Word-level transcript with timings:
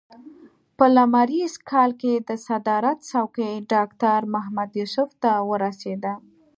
په 0.77 0.85
لمریز 0.95 1.53
کال 1.71 1.91
کې 2.01 2.13
د 2.27 2.29
صدارت 2.47 2.97
څوکۍ 3.09 3.53
ډاکټر 3.73 4.19
محمد 4.33 4.69
یوسف 4.81 5.09
ته 5.23 5.31
ورسېده. 5.49 6.13